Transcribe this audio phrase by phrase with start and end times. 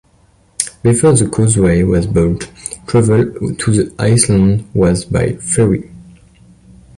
[0.81, 2.49] Before the causeway was built,
[2.87, 5.91] travel to the island was by ferry.